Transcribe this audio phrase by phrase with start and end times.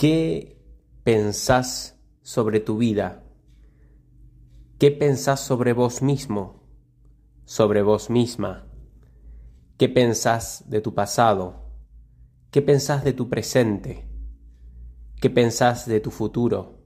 [0.00, 0.56] ¿Qué
[1.04, 3.22] pensás sobre tu vida?
[4.78, 6.62] ¿Qué pensás sobre vos mismo?
[7.44, 8.66] ¿Sobre vos misma?
[9.76, 11.66] ¿Qué pensás de tu pasado?
[12.50, 14.08] ¿Qué pensás de tu presente?
[15.20, 16.78] ¿Qué pensás de tu futuro?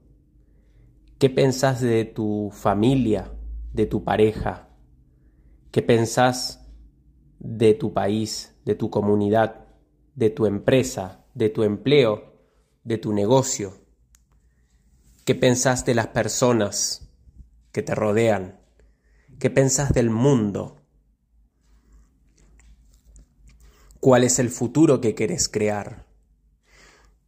[1.17, 3.31] ¿Qué pensás de tu familia,
[3.71, 4.67] de tu pareja?
[5.71, 6.69] ¿Qué pensás
[7.39, 9.67] de tu país, de tu comunidad,
[10.15, 12.34] de tu empresa, de tu empleo,
[12.85, 13.81] de tu negocio?
[15.25, 17.09] ¿Qué pensás de las personas
[17.73, 18.61] que te rodean?
[19.37, 20.77] ¿Qué pensás del mundo?
[23.99, 26.05] ¿Cuál es el futuro que querés crear?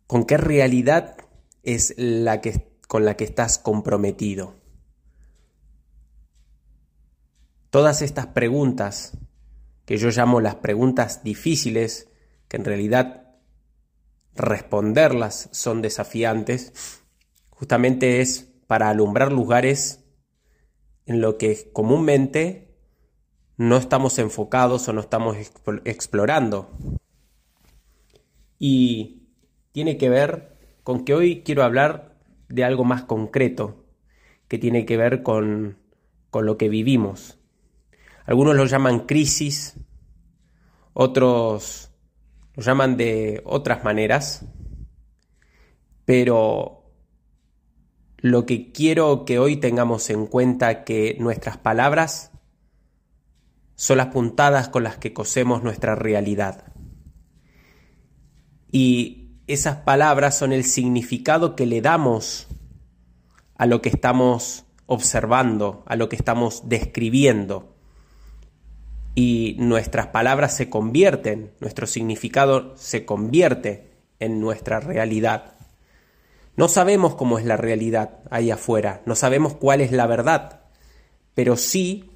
[0.05, 1.17] ¿Con qué realidad
[1.63, 4.55] es la que con la que estás comprometido.
[7.69, 9.17] Todas estas preguntas,
[9.85, 12.07] que yo llamo las preguntas difíciles,
[12.47, 13.26] que en realidad
[14.37, 17.01] responderlas son desafiantes,
[17.49, 20.03] justamente es para alumbrar lugares
[21.05, 22.75] en lo que comúnmente
[23.57, 25.37] no estamos enfocados o no estamos
[25.85, 26.69] explorando.
[28.59, 29.27] Y
[29.71, 32.17] tiene que ver con que hoy quiero hablar
[32.49, 33.85] de algo más concreto
[34.47, 35.77] que tiene que ver con,
[36.29, 37.39] con lo que vivimos.
[38.25, 39.75] Algunos lo llaman crisis,
[40.93, 41.91] otros
[42.57, 44.43] lo llaman de otras maneras,
[46.05, 46.91] pero
[48.17, 52.31] lo que quiero que hoy tengamos en cuenta que nuestras palabras
[53.75, 56.73] son las puntadas con las que cosemos nuestra realidad.
[58.71, 62.47] Y esas palabras son el significado que le damos
[63.55, 67.76] a lo que estamos observando, a lo que estamos describiendo.
[69.19, 75.55] Y nuestras palabras se convierten, nuestro significado se convierte en nuestra realidad.
[76.55, 80.65] No sabemos cómo es la realidad ahí afuera, no sabemos cuál es la verdad,
[81.33, 82.11] pero sí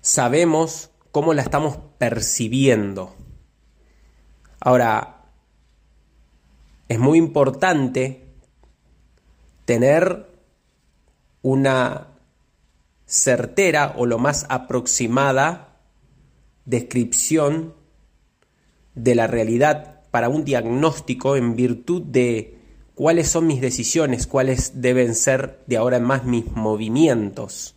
[0.00, 3.14] sabemos cómo la estamos percibiendo.
[4.60, 5.26] Ahora,
[6.88, 8.28] es muy importante
[9.66, 10.26] tener
[11.42, 12.13] una
[13.06, 15.80] certera o lo más aproximada
[16.64, 17.74] descripción
[18.94, 22.58] de la realidad para un diagnóstico en virtud de
[22.94, 27.74] cuáles son mis decisiones, cuáles deben ser de ahora en más mis movimientos.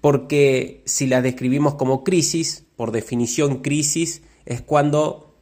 [0.00, 5.36] Porque si las describimos como crisis, por definición crisis es cuando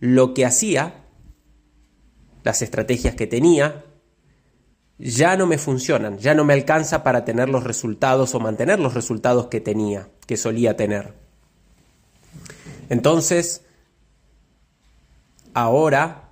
[0.00, 1.04] lo que hacía
[2.42, 3.84] las estrategias que tenía,
[4.98, 8.94] ya no me funcionan, ya no me alcanza para tener los resultados o mantener los
[8.94, 11.14] resultados que tenía, que solía tener.
[12.88, 13.62] Entonces,
[15.52, 16.30] ahora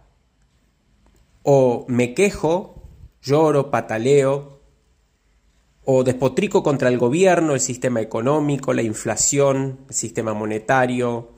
[1.42, 2.82] o me quejo,
[3.20, 4.60] lloro, pataleo,
[5.84, 11.32] o despotrico contra el gobierno, el sistema económico, la inflación, el sistema monetario,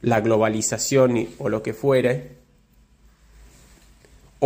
[0.00, 2.33] la globalización o lo que fuere,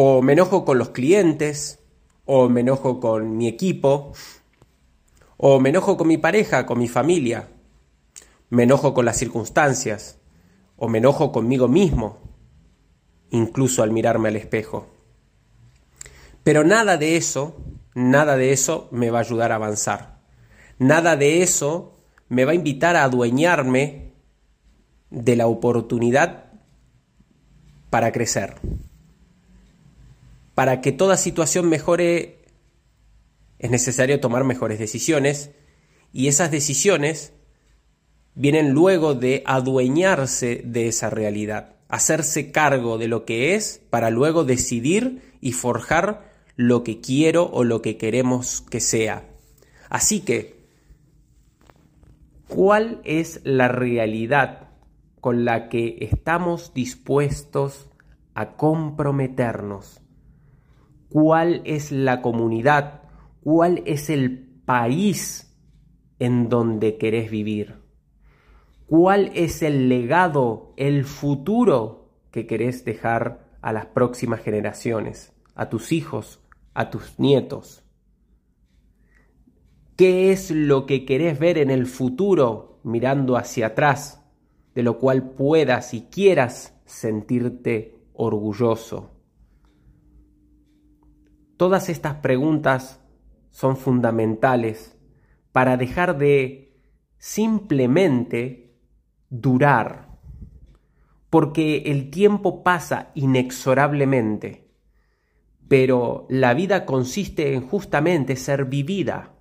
[0.01, 1.81] o me enojo con los clientes,
[2.25, 4.13] o me enojo con mi equipo,
[5.37, 7.49] o me enojo con mi pareja, con mi familia,
[8.49, 10.21] me enojo con las circunstancias,
[10.77, 12.21] o me enojo conmigo mismo,
[13.31, 14.87] incluso al mirarme al espejo.
[16.45, 17.57] Pero nada de eso,
[17.97, 20.21] nada de eso me va a ayudar a avanzar.
[20.79, 21.97] Nada de eso
[22.29, 24.13] me va a invitar a adueñarme
[25.11, 26.53] de la oportunidad
[27.91, 28.61] para crecer
[30.59, 32.43] para que toda situación mejore
[33.61, 35.53] es necesario tomar mejores decisiones
[36.13, 37.33] y esas decisiones
[38.35, 44.43] vienen luego de adueñarse de esa realidad, hacerse cargo de lo que es para luego
[44.43, 49.29] decidir y forjar lo que quiero o lo que queremos que sea.
[49.89, 50.57] Así que,
[52.49, 54.71] ¿cuál es la realidad
[55.21, 57.87] con la que estamos dispuestos
[58.35, 60.01] a comprometernos?
[61.09, 63.03] Cuál es la comunidad,
[63.43, 65.57] cuál es el país
[66.19, 67.77] en donde querés vivir,
[68.87, 75.93] cuál es el legado, el futuro que querés dejar a las próximas generaciones, a tus
[75.93, 76.41] hijos,
[76.75, 77.85] a tus nietos.
[79.97, 84.25] ¿Qué es lo que querés ver en el futuro mirando hacia atrás,
[84.75, 89.18] de lo cual puedas y quieras sentirte orgulloso?
[91.59, 93.01] Todas estas preguntas
[93.51, 94.97] son fundamentales
[95.51, 96.81] para dejar de
[97.19, 98.77] simplemente
[99.29, 100.21] durar,
[101.31, 104.71] porque el tiempo pasa inexorablemente,
[105.67, 109.35] pero la vida consiste en justamente ser vivida,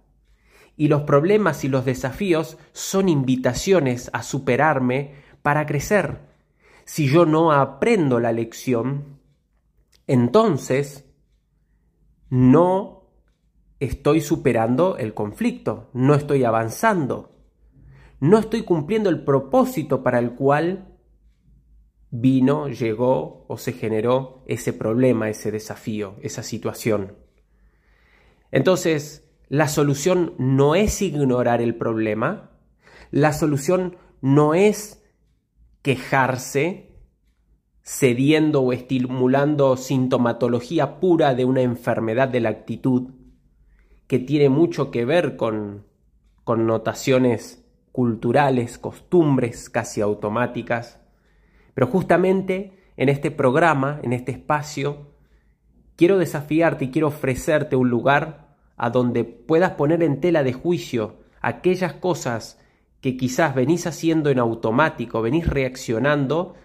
[0.76, 5.14] y los problemas y los desafíos son invitaciones a superarme
[5.44, 6.22] para crecer.
[6.84, 9.20] Si yo no aprendo la lección,
[10.08, 11.07] entonces
[12.30, 13.10] no
[13.80, 17.36] estoy superando el conflicto, no estoy avanzando,
[18.20, 20.98] no estoy cumpliendo el propósito para el cual
[22.10, 27.18] vino, llegó o se generó ese problema, ese desafío, esa situación.
[28.52, 32.52] Entonces, la solución no es ignorar el problema,
[33.12, 35.04] la solución no es
[35.82, 36.87] quejarse,
[37.88, 43.12] cediendo o estimulando sintomatología pura de una enfermedad de la actitud,
[44.08, 45.86] que tiene mucho que ver con
[46.44, 51.00] connotaciones culturales, costumbres casi automáticas.
[51.74, 55.14] Pero justamente en este programa, en este espacio,
[55.96, 61.20] quiero desafiarte y quiero ofrecerte un lugar a donde puedas poner en tela de juicio
[61.40, 62.60] aquellas cosas
[63.00, 66.56] que quizás venís haciendo en automático, venís reaccionando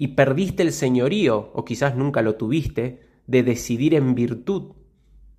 [0.00, 4.76] y perdiste el señorío, o quizás nunca lo tuviste, de decidir en virtud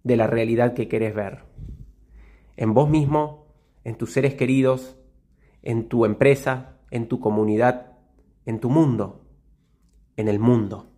[0.03, 1.45] de la realidad que querés ver.
[2.57, 3.47] En vos mismo,
[3.85, 4.97] en tus seres queridos,
[5.63, 7.93] en tu empresa, en tu comunidad,
[8.45, 9.25] en tu mundo,
[10.17, 10.91] en el mundo.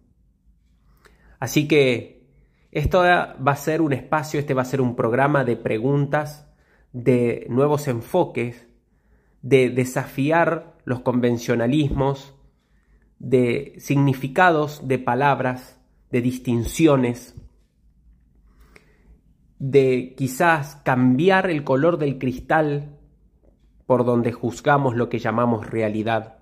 [1.39, 2.27] Así que
[2.71, 6.51] esto va a ser un espacio, este va a ser un programa de preguntas,
[6.93, 8.67] de nuevos enfoques,
[9.43, 12.40] de desafiar los convencionalismos,
[13.21, 15.79] de significados de palabras,
[16.09, 17.35] de distinciones,
[19.59, 22.97] de quizás cambiar el color del cristal
[23.85, 26.39] por donde juzgamos lo que llamamos realidad.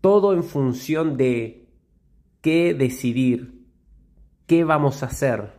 [0.00, 1.68] Todo en función de
[2.40, 3.64] qué decidir,
[4.46, 5.52] qué vamos a hacer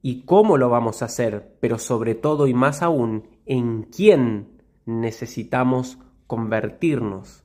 [0.00, 5.98] y cómo lo vamos a hacer, pero sobre todo y más aún en quién necesitamos
[6.26, 7.44] convertirnos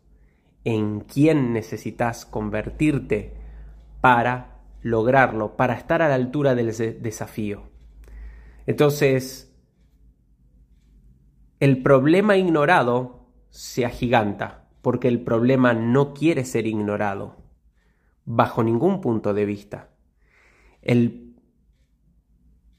[0.65, 3.33] en quién necesitas convertirte
[4.01, 7.63] para lograrlo, para estar a la altura del desafío.
[8.65, 9.55] Entonces,
[11.59, 17.37] el problema ignorado se agiganta, porque el problema no quiere ser ignorado,
[18.25, 19.89] bajo ningún punto de vista.
[20.81, 21.35] El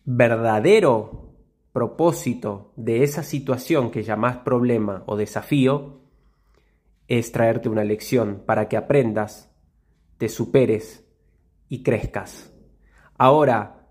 [0.05, 1.35] verdadero
[1.73, 5.96] propósito de esa situación que llamas problema o desafío
[7.09, 9.51] es traerte una lección para que aprendas,
[10.19, 11.05] te superes
[11.69, 12.53] y crezcas.
[13.17, 13.89] Ahora,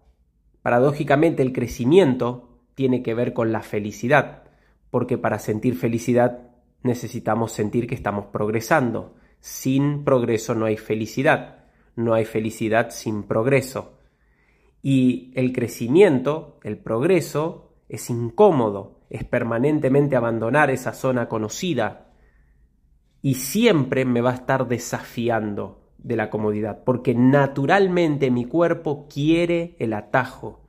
[0.62, 4.44] paradójicamente el crecimiento tiene que ver con la felicidad,
[4.92, 6.52] porque para sentir felicidad
[6.84, 9.16] necesitamos sentir que estamos progresando.
[9.40, 11.66] Sin progreso no hay felicidad,
[11.96, 14.00] no hay felicidad sin progreso.
[14.82, 22.05] Y el crecimiento, el progreso, es incómodo, es permanentemente abandonar esa zona conocida,
[23.26, 29.76] y siempre me va a estar desafiando de la comodidad, porque naturalmente mi cuerpo quiere
[29.80, 30.68] el atajo,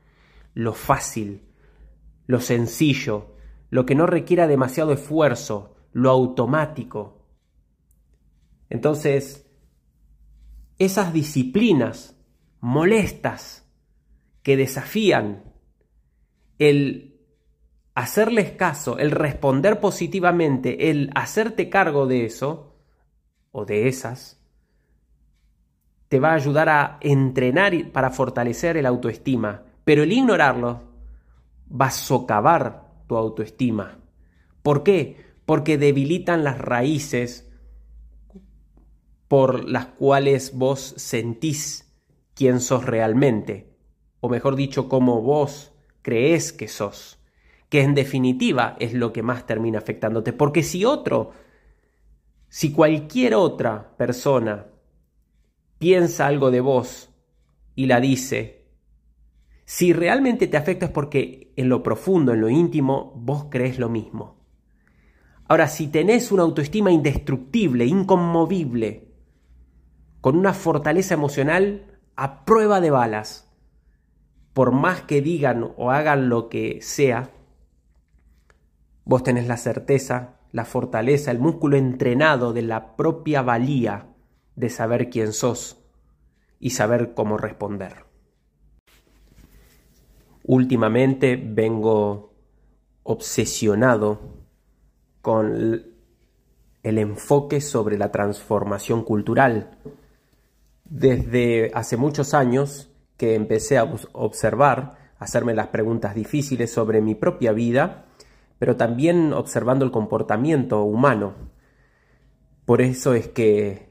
[0.54, 1.42] lo fácil,
[2.24, 3.36] lo sencillo,
[3.68, 7.26] lo que no requiera demasiado esfuerzo, lo automático.
[8.70, 9.52] Entonces,
[10.78, 12.18] esas disciplinas
[12.60, 13.70] molestas
[14.42, 15.52] que desafían
[16.58, 17.05] el
[17.96, 22.76] hacerles caso, el responder positivamente, el hacerte cargo de eso
[23.52, 24.38] o de esas,
[26.08, 29.62] te va a ayudar a entrenar para fortalecer el autoestima.
[29.82, 30.82] Pero el ignorarlo
[31.68, 33.98] va a socavar tu autoestima.
[34.62, 35.16] ¿Por qué?
[35.46, 37.50] Porque debilitan las raíces
[39.26, 41.96] por las cuales vos sentís
[42.34, 43.74] quién sos realmente,
[44.20, 45.72] o mejor dicho, cómo vos
[46.02, 47.18] crees que sos
[47.68, 50.32] que en definitiva es lo que más termina afectándote.
[50.32, 51.32] Porque si otro,
[52.48, 54.66] si cualquier otra persona
[55.78, 57.10] piensa algo de vos
[57.74, 58.66] y la dice,
[59.64, 63.88] si realmente te afecta es porque en lo profundo, en lo íntimo, vos crees lo
[63.88, 64.36] mismo.
[65.48, 69.12] Ahora, si tenés una autoestima indestructible, inconmovible,
[70.20, 73.52] con una fortaleza emocional a prueba de balas,
[74.52, 77.30] por más que digan o hagan lo que sea,
[79.06, 84.08] Vos tenés la certeza, la fortaleza, el músculo entrenado de la propia valía
[84.56, 85.78] de saber quién sos
[86.58, 88.04] y saber cómo responder.
[90.42, 92.34] Últimamente vengo
[93.04, 94.18] obsesionado
[95.22, 95.84] con
[96.82, 99.78] el enfoque sobre la transformación cultural.
[100.84, 107.52] Desde hace muchos años que empecé a observar, hacerme las preguntas difíciles sobre mi propia
[107.52, 108.06] vida,
[108.58, 111.34] pero también observando el comportamiento humano.
[112.64, 113.90] Por eso es que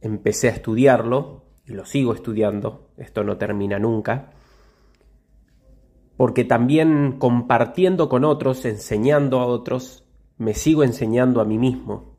[0.00, 4.32] empecé a estudiarlo y lo sigo estudiando, esto no termina nunca,
[6.16, 12.14] porque también compartiendo con otros, enseñando a otros, me sigo enseñando a mí mismo.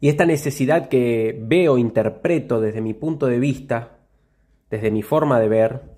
[0.00, 4.00] Y esta necesidad que veo, interpreto desde mi punto de vista,
[4.68, 5.93] desde mi forma de ver,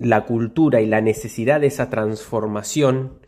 [0.00, 3.20] la cultura y la necesidad de esa transformación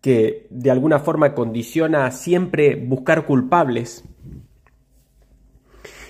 [0.00, 4.04] que de alguna forma condiciona siempre buscar culpables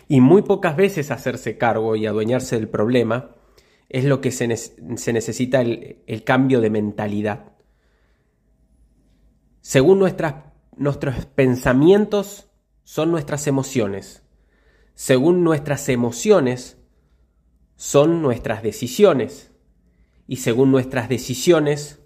[0.08, 3.36] y muy pocas veces hacerse cargo y adueñarse del problema,
[3.88, 7.52] es lo que se, necesita el, cambio de mentalidad.
[9.60, 12.50] Según nuestros pensamientos
[12.82, 14.22] son nuestras emociones.
[14.94, 16.78] Según nuestras emociones
[17.76, 19.53] son nuestras decisiones.
[20.26, 22.02] Y según nuestras decisiones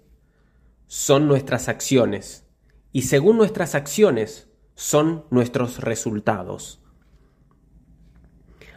[0.87, 2.45] son nuestras acciones.
[2.91, 6.81] Y según nuestras acciones son nuestros resultados.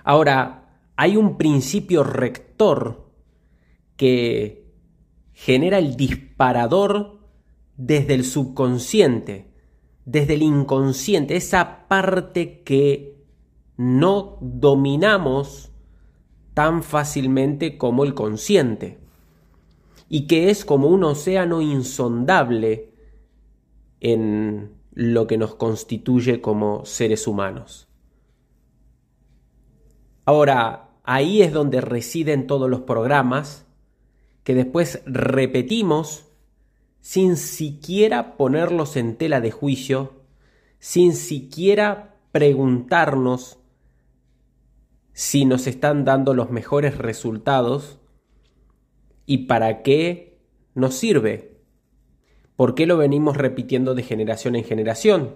[0.04, 3.10] Ahora, hay un principio rector
[3.96, 4.70] que
[5.32, 7.20] genera el disparador
[7.76, 9.54] desde el subconsciente,
[10.04, 13.24] desde el inconsciente, esa parte que
[13.76, 15.72] no dominamos
[16.54, 19.01] tan fácilmente como el consciente
[20.14, 22.92] y que es como un océano insondable
[24.00, 27.88] en lo que nos constituye como seres humanos.
[30.26, 33.64] Ahora, ahí es donde residen todos los programas
[34.44, 36.26] que después repetimos
[37.00, 40.12] sin siquiera ponerlos en tela de juicio,
[40.78, 43.60] sin siquiera preguntarnos
[45.14, 48.01] si nos están dando los mejores resultados
[49.26, 50.38] y para qué
[50.74, 51.58] nos sirve.
[52.56, 55.34] ¿Por qué lo venimos repitiendo de generación en generación?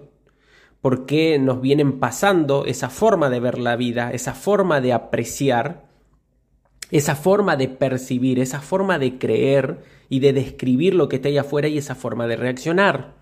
[0.81, 5.87] por qué nos vienen pasando esa forma de ver la vida, esa forma de apreciar,
[6.91, 11.37] esa forma de percibir, esa forma de creer y de describir lo que está ahí
[11.37, 13.15] afuera y esa forma de reaccionar.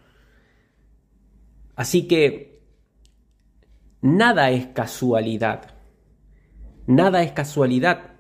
[1.75, 2.62] Así que
[4.01, 5.74] nada es casualidad.
[6.88, 8.12] Nada es casualidad.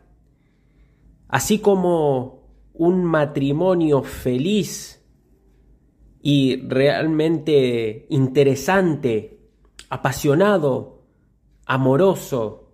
[1.27, 2.34] Así como
[2.77, 5.03] un matrimonio feliz
[6.21, 9.39] y realmente interesante,
[9.89, 11.03] apasionado,
[11.65, 12.71] amoroso,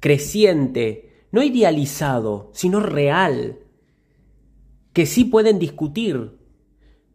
[0.00, 3.58] creciente, no idealizado, sino real,
[4.92, 6.38] que sí pueden discutir,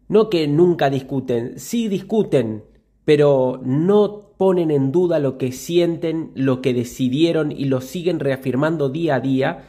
[0.07, 2.63] no que nunca discuten, sí discuten,
[3.03, 8.89] pero no ponen en duda lo que sienten, lo que decidieron y lo siguen reafirmando
[8.89, 9.63] día a día,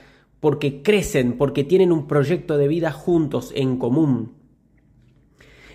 [0.46, 4.34] porque crecen, porque tienen un proyecto de vida juntos en común.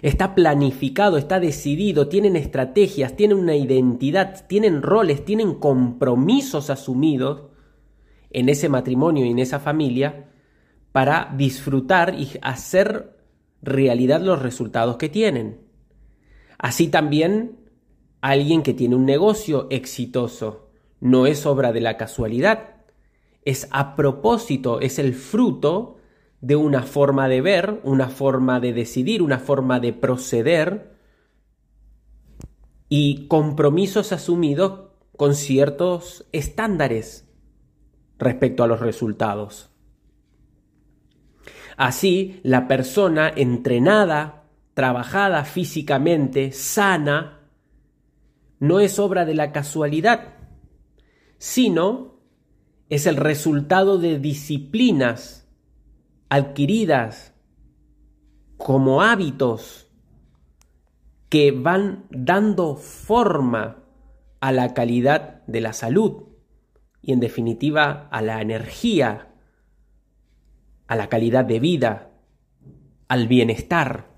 [0.01, 7.49] Está planificado, está decidido, tienen estrategias, tienen una identidad, tienen roles, tienen compromisos asumidos
[8.29, 10.29] en ese matrimonio y en esa familia
[10.93, 13.17] para disfrutar y hacer
[13.61, 15.59] realidad los resultados que tienen.
[16.57, 17.59] Así también
[18.21, 20.69] alguien que tiene un negocio exitoso.
[21.01, 22.80] No es obra de la casualidad,
[23.43, 25.97] es a propósito, es el fruto
[26.41, 30.97] de una forma de ver, una forma de decidir, una forma de proceder
[32.89, 37.29] y compromisos asumidos con ciertos estándares
[38.17, 39.69] respecto a los resultados.
[41.77, 44.43] Así, la persona entrenada,
[44.73, 47.39] trabajada físicamente, sana,
[48.59, 50.35] no es obra de la casualidad,
[51.37, 52.20] sino
[52.91, 55.47] es el resultado de disciplinas
[56.27, 57.33] adquiridas
[58.57, 59.87] como hábitos
[61.29, 63.77] que van dando forma
[64.41, 66.23] a la calidad de la salud
[67.01, 69.35] y en definitiva a la energía,
[70.87, 72.11] a la calidad de vida,
[73.07, 74.09] al bienestar,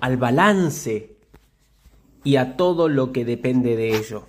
[0.00, 1.16] al balance
[2.22, 4.28] y a todo lo que depende de ello.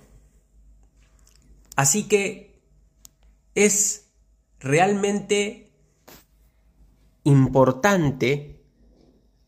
[1.76, 2.51] Así que
[3.54, 4.10] es
[4.60, 5.72] realmente
[7.24, 8.62] importante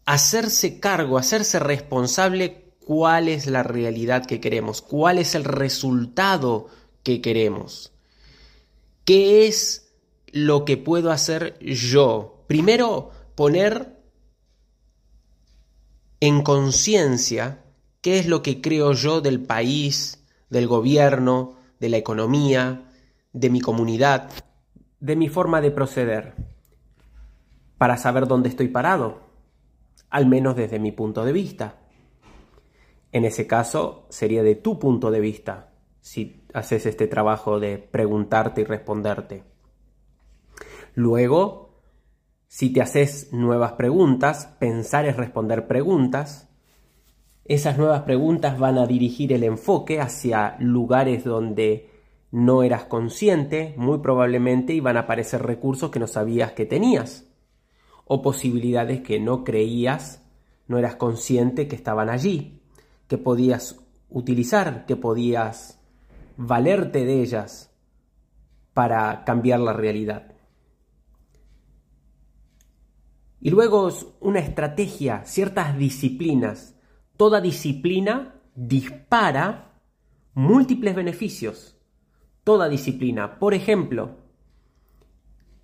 [0.04, 6.68] hacerse cargo, hacerse responsable cuál es la realidad que queremos, cuál es el resultado
[7.02, 7.92] que queremos.
[9.04, 9.92] ¿Qué es
[10.26, 12.44] lo que puedo hacer yo?
[12.46, 14.02] Primero, poner
[16.20, 17.64] en conciencia
[18.00, 22.83] qué es lo que creo yo del país, del gobierno, de la economía,
[23.34, 24.30] de mi comunidad,
[25.00, 26.34] de mi forma de proceder,
[27.76, 29.20] para saber dónde estoy parado,
[30.08, 31.80] al menos desde mi punto de vista.
[33.12, 38.60] En ese caso sería de tu punto de vista, si haces este trabajo de preguntarte
[38.60, 39.42] y responderte.
[40.94, 41.82] Luego,
[42.46, 46.48] si te haces nuevas preguntas, pensar es responder preguntas,
[47.44, 51.93] esas nuevas preguntas van a dirigir el enfoque hacia lugares donde
[52.34, 57.28] no eras consciente, muy probablemente, y van a aparecer recursos que no sabías que tenías,
[58.06, 60.28] o posibilidades que no creías,
[60.66, 62.60] no eras consciente que estaban allí,
[63.06, 65.80] que podías utilizar, que podías
[66.36, 67.72] valerte de ellas
[68.72, 70.34] para cambiar la realidad.
[73.40, 76.74] Y luego una estrategia, ciertas disciplinas.
[77.16, 79.80] Toda disciplina dispara
[80.34, 81.73] múltiples beneficios.
[82.44, 83.38] Toda disciplina.
[83.38, 84.10] Por ejemplo,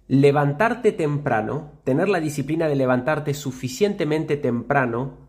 [0.08, 5.28] levantarte temprano, tener la disciplina de levantarte suficientemente temprano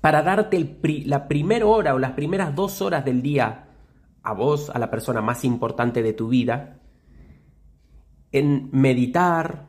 [0.00, 3.68] para darte la primera hora o las primeras dos horas del día
[4.22, 6.80] a vos, a la persona más importante de tu vida,
[8.32, 9.68] en meditar,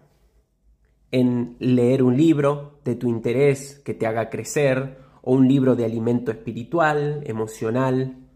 [1.11, 5.85] en leer un libro de tu interés que te haga crecer, o un libro de
[5.85, 8.26] alimento espiritual, emocional,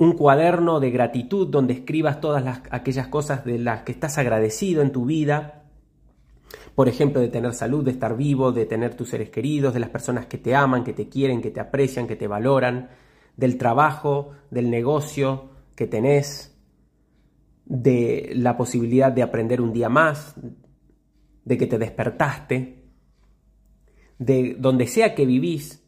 [0.00, 4.92] un cuaderno de gratitud donde escribas todas aquellas cosas de las que estás agradecido en
[4.92, 5.64] tu vida,
[6.74, 9.90] por ejemplo, de tener salud, de estar vivo, de tener tus seres queridos, de las
[9.90, 12.88] personas que te aman, que te quieren, que te aprecian, que te valoran,
[13.36, 16.58] del trabajo, del negocio que tenés,
[17.66, 20.34] de la posibilidad de aprender un día más,
[21.44, 22.86] de que te despertaste,
[24.18, 25.86] de donde sea que vivís,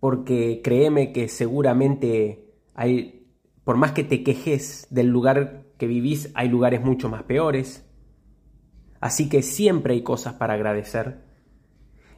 [0.00, 3.19] porque créeme que seguramente hay,
[3.64, 7.84] por más que te quejes del lugar que vivís, hay lugares mucho más peores
[9.00, 11.24] Así que siempre hay cosas para agradecer.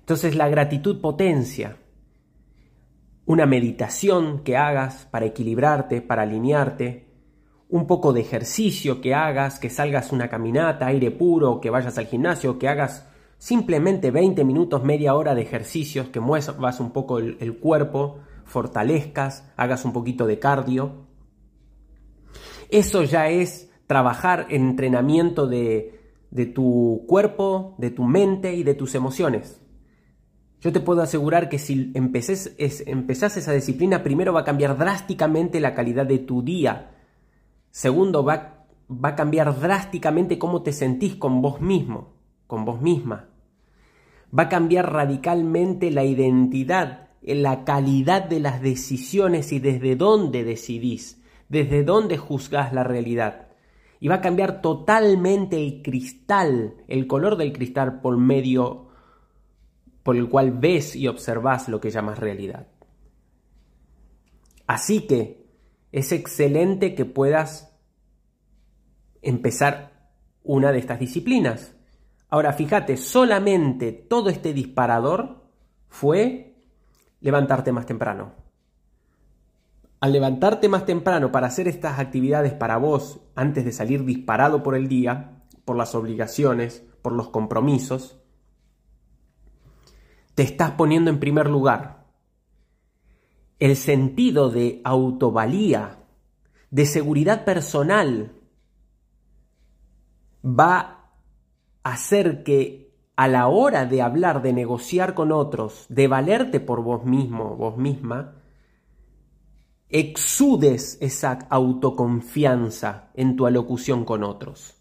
[0.00, 1.76] Entonces la gratitud potencia.
[3.24, 7.08] Una meditación que hagas para equilibrarte, para alinearte.
[7.68, 12.06] Un poco de ejercicio que hagas, que salgas una caminata, aire puro, que vayas al
[12.06, 17.38] gimnasio, que hagas simplemente 20 minutos, media hora de ejercicios, que muevas un poco el,
[17.40, 21.06] el cuerpo, fortalezcas, hagas un poquito de cardio.
[22.72, 28.72] Eso ya es trabajar en entrenamiento de, de tu cuerpo, de tu mente y de
[28.72, 29.60] tus emociones.
[30.58, 32.56] Yo te puedo asegurar que si empeces,
[32.86, 36.92] empezás esa disciplina, primero va a cambiar drásticamente la calidad de tu día.
[37.70, 42.14] Segundo, va, va a cambiar drásticamente cómo te sentís con vos mismo,
[42.46, 43.28] con vos misma.
[44.36, 51.21] Va a cambiar radicalmente la identidad, la calidad de las decisiones y desde dónde decidís,
[51.52, 53.48] desde dónde juzgás la realidad
[54.00, 58.88] y va a cambiar totalmente el cristal, el color del cristal por medio
[60.02, 62.68] por el cual ves y observas lo que llamas realidad.
[64.66, 65.46] Así que
[65.92, 67.78] es excelente que puedas
[69.20, 70.08] empezar
[70.42, 71.76] una de estas disciplinas.
[72.30, 75.44] Ahora fíjate, solamente todo este disparador
[75.90, 76.56] fue
[77.20, 78.41] levantarte más temprano.
[80.02, 84.74] Al levantarte más temprano para hacer estas actividades para vos antes de salir disparado por
[84.74, 88.18] el día, por las obligaciones, por los compromisos,
[90.34, 92.08] te estás poniendo en primer lugar.
[93.60, 96.00] El sentido de autovalía,
[96.72, 98.32] de seguridad personal,
[100.44, 101.12] va
[101.84, 106.82] a hacer que a la hora de hablar, de negociar con otros, de valerte por
[106.82, 108.41] vos mismo, vos misma,
[109.92, 114.74] exudes esa autoconfianza en tu alocución con otros.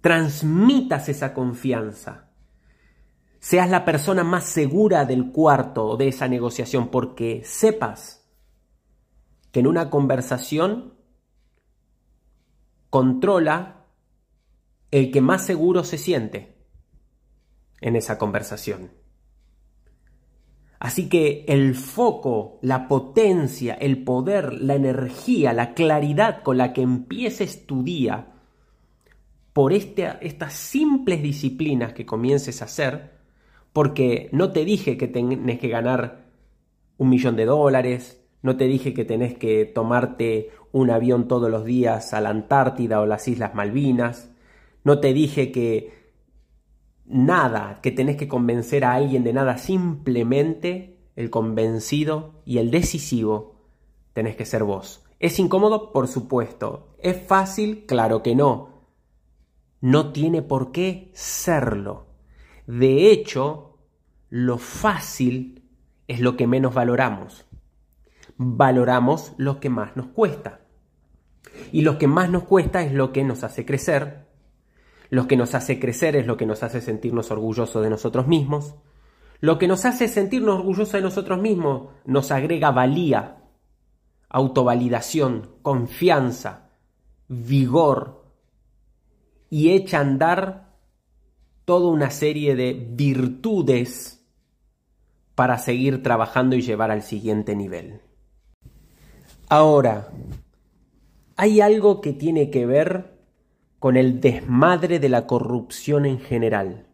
[0.00, 2.30] Transmitas esa confianza.
[3.40, 8.30] Seas la persona más segura del cuarto de esa negociación porque sepas
[9.50, 10.94] que en una conversación
[12.90, 13.86] controla
[14.92, 16.64] el que más seguro se siente
[17.80, 19.03] en esa conversación.
[20.78, 26.82] Así que el foco, la potencia, el poder, la energía, la claridad con la que
[26.82, 28.26] empieces tu día
[29.52, 33.12] por este, estas simples disciplinas que comiences a hacer,
[33.72, 36.24] porque no te dije que tenés que ganar
[36.98, 41.64] un millón de dólares, no te dije que tenés que tomarte un avión todos los
[41.64, 44.30] días a la Antártida o las Islas Malvinas,
[44.82, 46.03] no te dije que
[47.06, 53.54] nada, que tenés que convencer a alguien de nada, simplemente el convencido y el decisivo
[54.12, 55.04] tenés que ser vos.
[55.18, 55.92] ¿Es incómodo?
[55.92, 56.94] Por supuesto.
[56.98, 57.86] ¿Es fácil?
[57.86, 58.88] Claro que no.
[59.80, 62.06] No tiene por qué serlo.
[62.66, 63.78] De hecho,
[64.28, 65.68] lo fácil
[66.08, 67.46] es lo que menos valoramos.
[68.36, 70.60] Valoramos lo que más nos cuesta.
[71.72, 74.23] Y lo que más nos cuesta es lo que nos hace crecer.
[75.10, 78.74] Lo que nos hace crecer es lo que nos hace sentirnos orgullosos de nosotros mismos.
[79.40, 83.42] Lo que nos hace sentirnos orgullosos de nosotros mismos nos agrega valía,
[84.28, 86.70] autovalidación, confianza,
[87.28, 88.24] vigor
[89.50, 90.74] y echa a andar
[91.64, 94.26] toda una serie de virtudes
[95.34, 98.00] para seguir trabajando y llevar al siguiente nivel.
[99.48, 100.08] Ahora,
[101.36, 103.13] hay algo que tiene que ver
[103.84, 106.86] con el desmadre de la corrupción en general.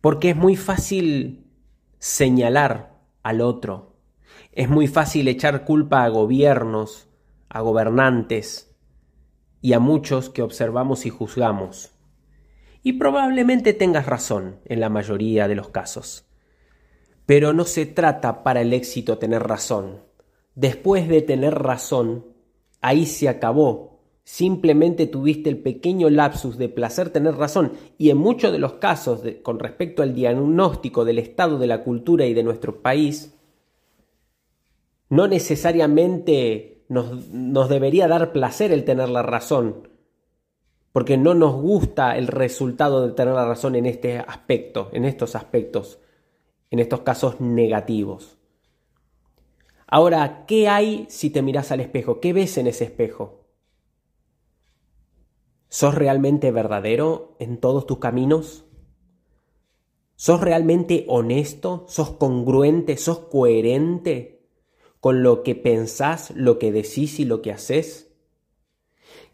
[0.00, 1.46] Porque es muy fácil
[2.00, 3.94] señalar al otro,
[4.50, 7.08] es muy fácil echar culpa a gobiernos,
[7.48, 8.76] a gobernantes
[9.60, 11.92] y a muchos que observamos y juzgamos.
[12.82, 16.26] Y probablemente tengas razón en la mayoría de los casos.
[17.24, 20.02] Pero no se trata para el éxito tener razón.
[20.56, 22.26] Después de tener razón,
[22.80, 23.99] ahí se acabó.
[24.24, 29.22] Simplemente tuviste el pequeño lapsus de placer tener razón y en muchos de los casos
[29.42, 33.34] con respecto al diagnóstico del estado de la cultura y de nuestro país,
[35.08, 39.88] no necesariamente nos, nos debería dar placer el tener la razón,
[40.92, 45.34] porque no nos gusta el resultado de tener la razón en este aspecto, en estos
[45.34, 45.98] aspectos,
[46.70, 48.38] en estos casos negativos.
[49.86, 52.20] Ahora, ¿qué hay si te miras al espejo?
[52.20, 53.39] ¿Qué ves en ese espejo?
[55.70, 58.66] ¿Sos realmente verdadero en todos tus caminos?
[60.16, 61.86] ¿Sos realmente honesto?
[61.88, 62.98] ¿Sos congruente?
[62.98, 64.46] ¿Sos coherente
[65.00, 68.12] con lo que pensás, lo que decís y lo que haces?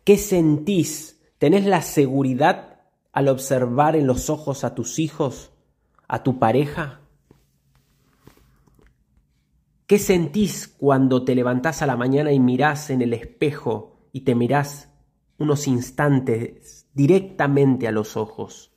[0.04, 2.80] ¿Qué sentís ¿Tenés la seguridad
[3.12, 5.50] al observar en los ojos a tus hijos,
[6.08, 7.00] a tu pareja?
[9.86, 14.34] ¿Qué sentís cuando te levantás a la mañana y mirás en el espejo y te
[14.34, 14.95] mirás
[15.38, 18.72] unos instantes directamente a los ojos?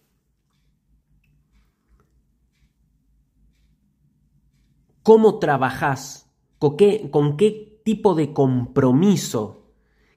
[5.04, 6.30] ¿Cómo trabajás?
[6.60, 9.74] ¿Con qué, ¿Con qué tipo de compromiso?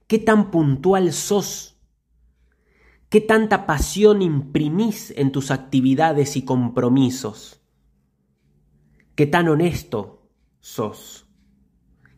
[0.07, 1.72] ¿Qué tan puntual sos
[3.12, 7.61] ¿Qué tanta pasión imprimís en tus actividades y compromisos?
[9.14, 11.26] ¿Qué tan honesto sos?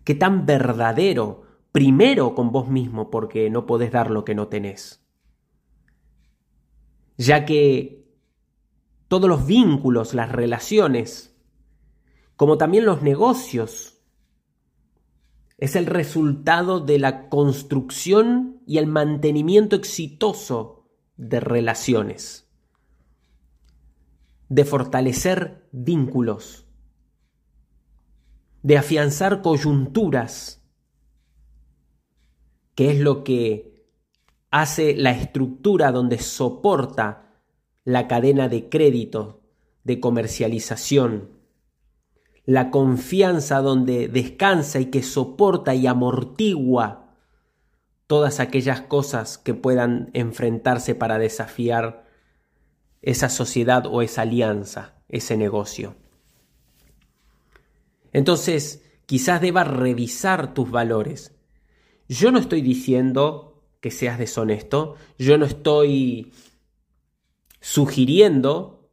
[0.05, 1.44] ¿Qué tan verdadero,
[1.75, 5.05] primero con vos mismo, porque no podés dar lo que no tenés?
[7.17, 8.07] Ya que
[9.09, 11.37] todos los vínculos, las relaciones,
[12.37, 14.01] como también los negocios,
[15.59, 22.49] es el resultado de la construcción y el mantenimiento exitoso de relaciones,
[24.49, 26.69] de fortalecer vínculos,
[28.63, 30.64] de afianzar coyunturas,
[32.75, 33.75] que es lo que
[34.51, 37.41] hace la estructura donde soporta
[37.85, 39.43] la cadena de crédito,
[39.85, 41.31] de comercialización,
[42.47, 47.05] la confianza donde descansa y que soporta y amortigua
[48.07, 52.07] todas aquellas cosas que puedan enfrentarse para desafiar
[53.03, 55.97] esa sociedad o esa alianza, ese negocio.
[58.13, 61.34] Entonces, quizás debas revisar tus valores.
[62.09, 66.33] Yo no estoy diciendo que seas deshonesto, yo no estoy
[67.61, 68.91] sugiriendo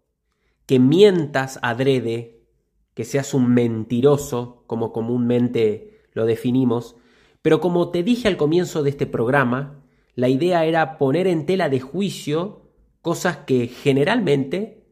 [0.65, 2.45] que mientas adrede,
[2.93, 6.95] que seas un mentiroso, como comúnmente lo definimos,
[7.41, 9.83] pero como te dije al comienzo de este programa,
[10.15, 12.69] la idea era poner en tela de juicio
[13.01, 14.85] cosas que generalmente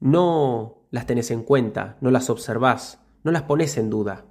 [0.00, 4.26] no las tenés en cuenta, no las observás, no las pones en duda.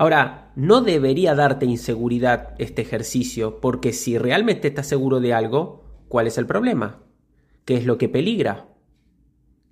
[0.00, 6.26] Ahora, no debería darte inseguridad este ejercicio, porque si realmente estás seguro de algo, ¿cuál
[6.26, 7.02] es el problema?
[7.66, 8.66] ¿Qué es lo que peligra?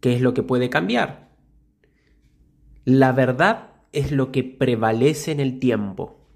[0.00, 1.30] ¿Qué es lo que puede cambiar?
[2.84, 6.28] La verdad es lo que prevalece en el tiempo.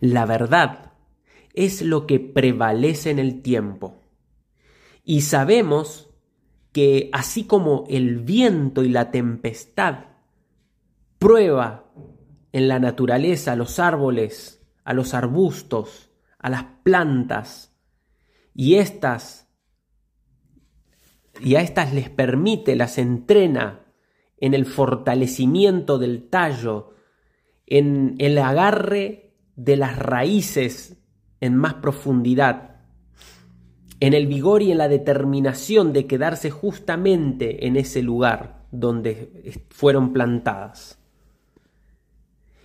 [0.00, 0.92] La verdad
[1.52, 4.00] es lo que prevalece en el tiempo.
[5.04, 6.08] Y sabemos
[6.72, 10.06] que así como el viento y la tempestad
[11.18, 11.84] prueba
[12.54, 17.74] en la naturaleza a los árboles, a los arbustos, a las plantas,
[18.54, 19.48] y éstas
[21.40, 23.80] y a estas les permite, las entrena
[24.38, 26.94] en el fortalecimiento del tallo,
[27.66, 31.02] en el agarre de las raíces
[31.40, 32.82] en más profundidad,
[33.98, 40.12] en el vigor y en la determinación de quedarse justamente en ese lugar donde fueron
[40.12, 41.03] plantadas.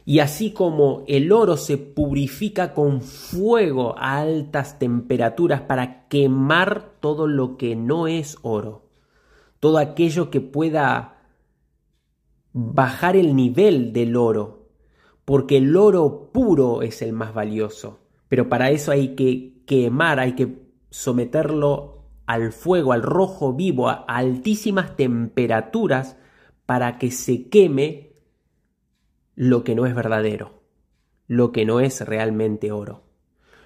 [0.09, 7.27] Y así como el oro se purifica con fuego a altas temperaturas para quemar todo
[7.27, 8.89] lo que no es oro,
[9.59, 11.27] todo aquello que pueda
[12.53, 14.69] bajar el nivel del oro,
[15.25, 20.33] porque el oro puro es el más valioso, pero para eso hay que quemar, hay
[20.33, 26.17] que someterlo al fuego, al rojo vivo, a altísimas temperaturas
[26.65, 28.08] para que se queme
[29.39, 30.63] lo que no es verdadero,
[31.27, 33.03] lo que no es realmente oro,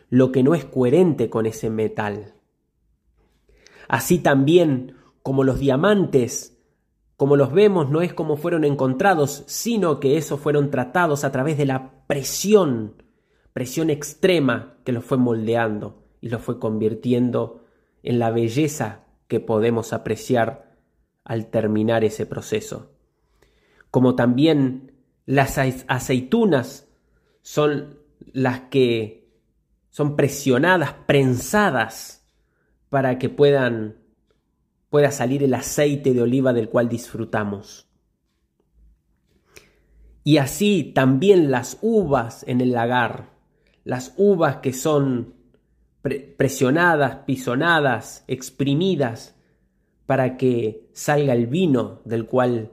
[0.08, 2.36] lo que no es coherente con ese metal.
[3.88, 6.62] Así también como los diamantes,
[7.18, 11.58] como los vemos, no es como fueron encontrados, sino que esos fueron tratados a través
[11.58, 13.02] de la presión,
[13.52, 17.64] presión extrema que los fue moldeando y los fue convirtiendo
[18.04, 20.78] en la belleza que podemos apreciar
[21.24, 22.92] al terminar ese proceso.
[23.90, 24.93] Como también
[25.26, 26.88] las aceitunas
[27.42, 28.00] son
[28.32, 29.30] las que
[29.90, 32.26] son presionadas, prensadas,
[32.90, 33.98] para que puedan
[34.90, 37.90] pueda salir el aceite de oliva del cual disfrutamos.
[40.24, 43.32] Y así también las uvas en el lagar,
[43.84, 45.34] las uvas que son
[46.38, 49.36] presionadas, pisonadas, exprimidas,
[50.06, 52.72] para que salga el vino del cual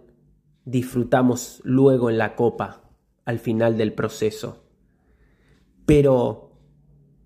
[0.65, 2.83] disfrutamos luego en la copa
[3.25, 4.65] al final del proceso.
[5.87, 6.53] Pero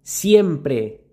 [0.02, 1.04] siempre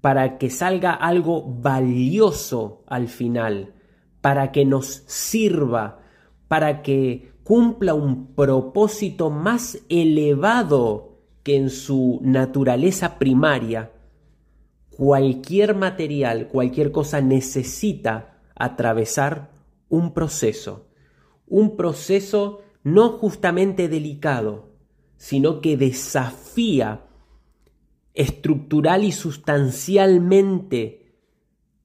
[0.00, 3.74] para que salga algo valioso al final,
[4.20, 6.00] para que nos sirva,
[6.46, 13.92] para que cumpla un propósito más elevado que en su naturaleza primaria,
[14.90, 19.50] cualquier material, cualquier cosa necesita atravesar
[19.88, 20.87] un proceso
[21.48, 24.70] un proceso no justamente delicado,
[25.16, 27.06] sino que desafía
[28.14, 31.12] estructural y sustancialmente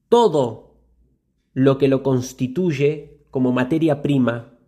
[0.08, 0.76] todo
[1.52, 4.58] lo que lo constituye como materia prima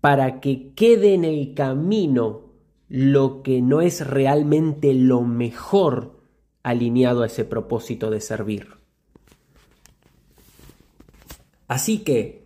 [0.00, 2.52] para que quede en el camino
[2.88, 6.20] lo que no es realmente lo mejor
[6.62, 8.68] alineado a ese propósito de servir.
[11.68, 12.41] Así que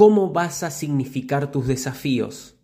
[0.00, 2.56] ¿Cómo vas a significar tus desafíos?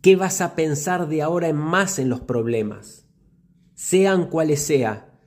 [0.00, 3.06] ¿Qué vas a pensar de ahora en más en los problemas?
[3.74, 5.20] Sean cuales sea.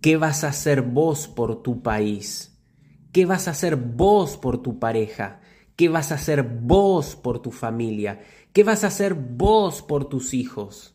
[0.00, 2.56] ¿Qué vas a hacer vos por tu país?
[3.10, 5.40] ¿Qué vas a hacer vos por tu pareja?
[5.74, 8.20] ¿Qué vas a hacer vos por tu familia?
[8.52, 10.94] ¿Qué vas a hacer vos por tus hijos?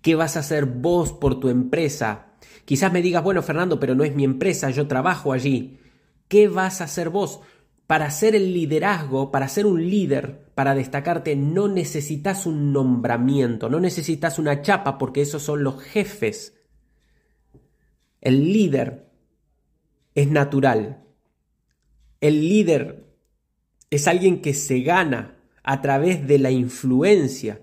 [0.00, 2.28] ¿Qué vas a hacer vos por tu empresa?
[2.64, 5.80] Quizás me digas, bueno, Fernando, pero no es mi empresa, yo trabajo allí.
[6.28, 7.40] ¿Qué vas a hacer vos?
[7.86, 13.78] Para ser el liderazgo, para ser un líder, para destacarte, no necesitas un nombramiento, no
[13.78, 16.54] necesitas una chapa, porque esos son los jefes.
[18.20, 19.08] El líder
[20.16, 21.04] es natural.
[22.20, 23.04] El líder
[23.90, 27.60] es alguien que se gana a través de la influencia,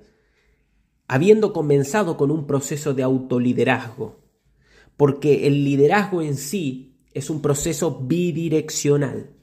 [1.07, 4.21] habiendo comenzado con un proceso de autoliderazgo,
[4.95, 9.35] porque el liderazgo en sí es un proceso bidireccional,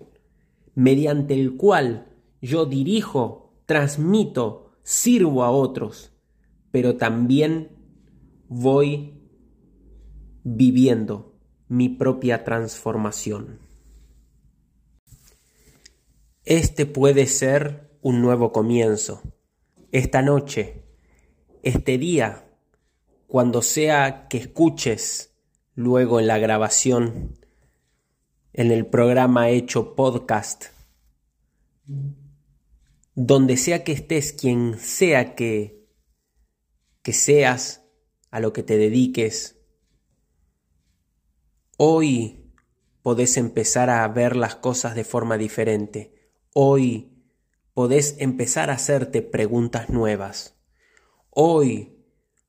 [0.74, 2.06] mediante el cual
[2.40, 6.12] yo dirijo, transmito, sirvo a otros,
[6.70, 7.70] pero también
[8.48, 9.20] voy
[10.42, 13.61] viviendo mi propia transformación.
[16.44, 19.22] Este puede ser un nuevo comienzo.
[19.92, 20.83] Esta noche,
[21.62, 22.48] este día,
[23.26, 25.37] cuando sea que escuches
[25.74, 27.39] luego en la grabación
[28.61, 30.66] en el programa hecho podcast.
[33.14, 35.88] Donde sea que estés, quien sea que,
[37.01, 37.87] que seas,
[38.31, 39.57] a lo que te dediques,
[41.79, 42.53] hoy
[43.01, 46.12] podés empezar a ver las cosas de forma diferente.
[46.53, 47.14] Hoy
[47.73, 50.61] podés empezar a hacerte preguntas nuevas.
[51.31, 52.05] Hoy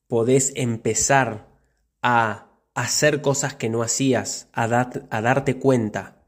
[0.07, 1.57] podés empezar
[2.01, 6.23] a hacer cosas que no hacías, a, a darte cuenta,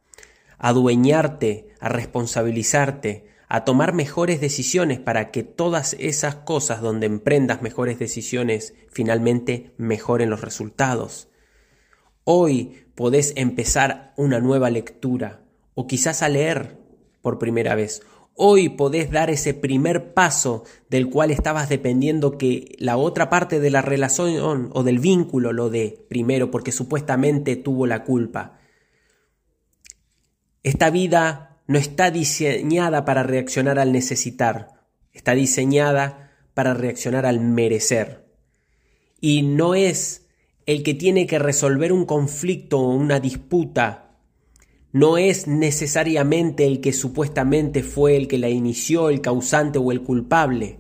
[0.58, 7.62] a adueñarte, a responsabilizarte, a tomar mejores decisiones para que todas esas cosas donde emprendas
[7.62, 11.27] mejores decisiones finalmente mejoren los resultados.
[12.23, 15.43] Hoy podés empezar una nueva lectura
[15.75, 16.79] o quizás a leer
[17.21, 18.01] por primera vez.
[18.36, 23.69] Hoy podés dar ese primer paso del cual estabas dependiendo que la otra parte de
[23.69, 28.60] la relación o del vínculo lo dé primero porque supuestamente tuvo la culpa.
[30.63, 38.26] Esta vida no está diseñada para reaccionar al necesitar, está diseñada para reaccionar al merecer.
[39.22, 40.28] Y no es
[40.65, 44.12] el que tiene que resolver un conflicto o una disputa,
[44.93, 50.01] no es necesariamente el que supuestamente fue el que la inició, el causante o el
[50.01, 50.79] culpable,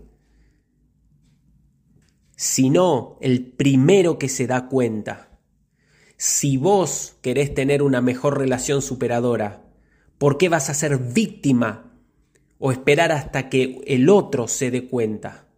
[2.37, 5.37] sino el primero que se da cuenta.
[6.15, 9.63] Si vos querés tener una mejor relación superadora,
[10.23, 11.91] ¿Por qué vas a ser víctima
[12.57, 15.49] o esperar hasta que el otro se dé cuenta?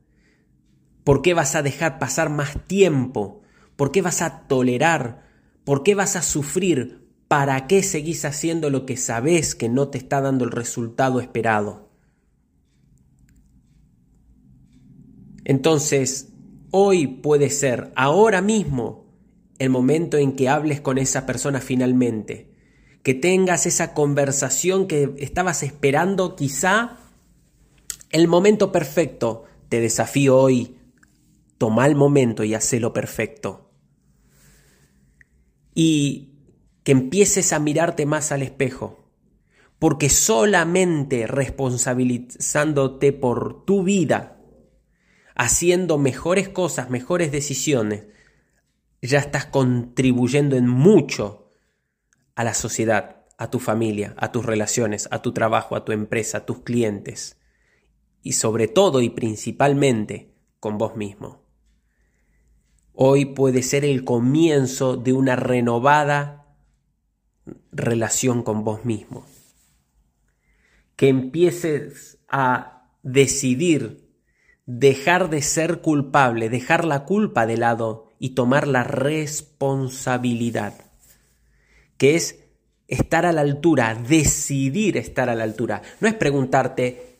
[1.04, 3.44] ¿Por qué vas a dejar pasar más tiempo?
[3.76, 5.24] ¿Por qué vas a tolerar?
[5.65, 7.05] ¿Por qué vas a sufrir?
[7.28, 11.90] ¿Para qué seguís haciendo lo que sabes que no te está dando el resultado esperado?
[15.44, 16.30] Entonces,
[16.72, 19.06] hoy puede ser, ahora mismo,
[19.60, 22.56] el momento en que hables con esa persona finalmente
[23.06, 26.98] que tengas esa conversación que estabas esperando quizá
[28.10, 29.44] el momento perfecto.
[29.70, 30.76] Te desafío hoy,
[31.60, 33.70] toma el momento y lo perfecto.
[35.76, 36.35] Y
[36.86, 39.10] que empieces a mirarte más al espejo,
[39.80, 44.39] porque solamente responsabilizándote por tu vida,
[45.36, 48.06] haciendo mejores cosas, mejores decisiones,
[49.02, 51.50] ya estás contribuyendo en mucho
[52.36, 56.38] a la sociedad, a tu familia, a tus relaciones, a tu trabajo, a tu empresa,
[56.38, 57.39] a tus clientes
[58.21, 61.41] y sobre todo y principalmente con vos mismo.
[62.93, 66.45] Hoy puede ser el comienzo de una renovada
[67.72, 69.26] relación con vos mismo.
[70.96, 74.06] Que empieces a decidir
[74.66, 80.86] dejar de ser culpable, dejar la culpa de lado y tomar la responsabilidad
[81.98, 82.40] que es
[82.88, 85.82] estar a la altura, decidir estar a la altura.
[86.00, 87.20] No es preguntarte,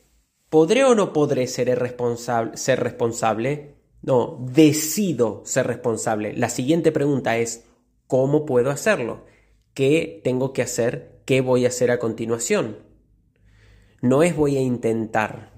[0.50, 2.58] ¿podré o no podré ser responsable?
[2.58, 3.76] Ser responsable?
[4.02, 6.34] No, decido ser responsable.
[6.34, 7.66] La siguiente pregunta es,
[8.08, 9.26] ¿cómo puedo hacerlo?
[9.76, 11.22] ¿Qué tengo que hacer?
[11.26, 12.78] ¿Qué voy a hacer a continuación?
[14.02, 15.52] No es voy a intentar,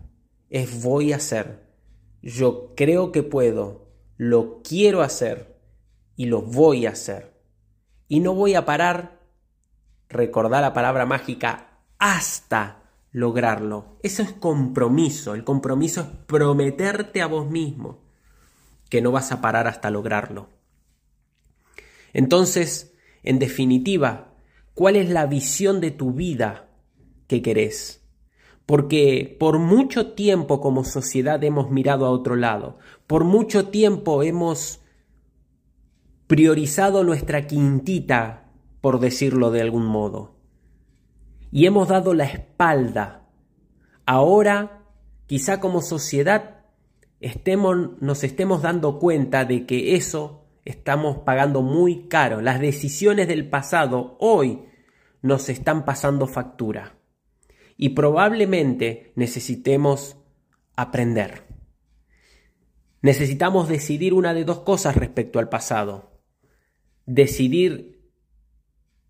[0.49, 1.67] es voy a hacer.
[2.23, 5.61] Yo creo que puedo, lo quiero hacer
[6.15, 7.39] y lo voy a hacer.
[8.07, 9.21] Y no voy a parar,
[10.09, 13.99] recordar la palabra mágica, hasta lograrlo.
[14.01, 15.35] Eso es compromiso.
[15.35, 18.01] El compromiso es prometerte a vos mismo
[18.89, 20.49] que no vas a parar hasta lograrlo.
[22.13, 24.33] Entonces, en definitiva,
[24.73, 26.69] ¿cuál es la visión de tu vida
[27.27, 28.03] que querés?
[28.65, 32.77] Porque por mucho tiempo como sociedad hemos mirado a otro lado,
[33.07, 34.81] por mucho tiempo hemos
[36.27, 38.51] priorizado nuestra quintita,
[38.81, 40.35] por decirlo de algún modo,
[41.51, 43.29] y hemos dado la espalda.
[44.05, 44.83] Ahora,
[45.25, 46.65] quizá como sociedad,
[47.21, 52.41] estemos, nos estemos dando cuenta de que eso estamos pagando muy caro.
[52.41, 54.63] Las decisiones del pasado hoy
[55.21, 56.97] nos están pasando factura.
[57.77, 60.17] Y probablemente necesitemos
[60.75, 61.43] aprender.
[63.01, 66.17] Necesitamos decidir una de dos cosas respecto al pasado
[67.07, 67.97] decidir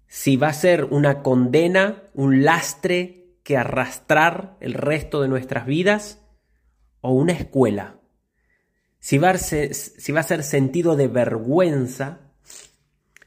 [0.08, 6.24] si va a ser una condena, un lastre que arrastrar el resto de nuestras vidas
[7.02, 7.97] o una escuela.
[9.08, 12.34] Si va, a ser, si va a ser sentido de vergüenza,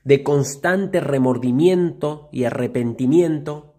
[0.04, 3.76] de constante remordimiento y arrepentimiento,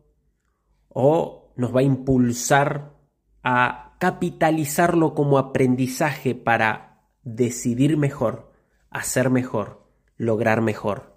[0.89, 2.95] o nos va a impulsar
[3.43, 8.51] a capitalizarlo como aprendizaje para decidir mejor,
[8.89, 9.87] hacer mejor
[10.17, 11.15] lograr mejor.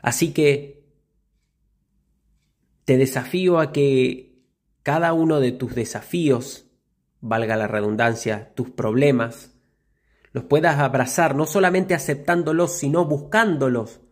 [0.00, 0.88] Así que
[2.86, 4.42] te desafío a que
[4.82, 6.63] cada uno de tus desafíos,
[7.26, 9.56] valga la redundancia, tus problemas,
[10.32, 14.02] los puedas abrazar, no solamente aceptándolos, sino buscándolos,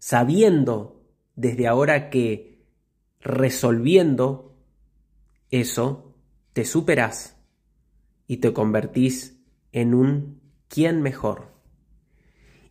[0.00, 1.06] sabiendo
[1.36, 2.66] desde ahora que
[3.20, 4.58] resolviendo
[5.50, 6.16] eso,
[6.52, 7.36] te superas
[8.26, 11.54] y te convertís en un quien mejor.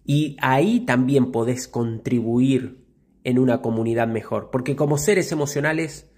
[0.03, 2.85] Y ahí también podés contribuir
[3.23, 6.09] en una comunidad mejor, porque como seres emocionales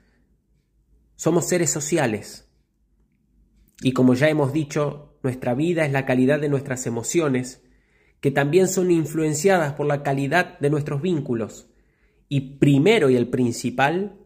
[1.16, 2.50] Somos seres sociales.
[3.82, 7.64] Y como ya hemos dicho, nuestra vida es la calidad de nuestras emociones,
[8.22, 11.68] que también son influenciadas por la calidad de nuestros vínculos.
[12.30, 14.18] Y primero y el principal,